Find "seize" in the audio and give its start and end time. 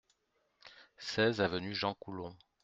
0.97-1.41